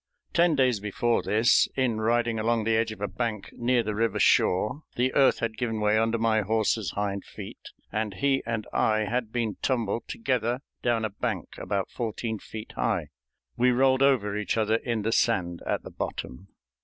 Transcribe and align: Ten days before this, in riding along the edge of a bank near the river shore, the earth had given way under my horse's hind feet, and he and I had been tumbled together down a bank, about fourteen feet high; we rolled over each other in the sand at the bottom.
Ten 0.33 0.55
days 0.55 0.79
before 0.79 1.21
this, 1.21 1.67
in 1.75 2.01
riding 2.01 2.39
along 2.39 2.63
the 2.63 2.75
edge 2.75 2.91
of 2.91 3.01
a 3.01 3.07
bank 3.07 3.51
near 3.53 3.83
the 3.83 3.93
river 3.93 4.19
shore, 4.19 4.81
the 4.95 5.13
earth 5.13 5.37
had 5.37 5.59
given 5.59 5.79
way 5.79 5.95
under 5.95 6.17
my 6.17 6.41
horse's 6.41 6.93
hind 6.93 7.23
feet, 7.23 7.69
and 7.91 8.15
he 8.15 8.41
and 8.43 8.65
I 8.73 9.01
had 9.01 9.31
been 9.31 9.57
tumbled 9.61 10.07
together 10.07 10.61
down 10.81 11.05
a 11.05 11.11
bank, 11.11 11.49
about 11.59 11.91
fourteen 11.91 12.39
feet 12.39 12.71
high; 12.71 13.09
we 13.55 13.69
rolled 13.69 14.01
over 14.01 14.35
each 14.35 14.57
other 14.57 14.77
in 14.77 15.03
the 15.03 15.11
sand 15.11 15.61
at 15.67 15.83
the 15.83 15.91
bottom. 15.91 16.47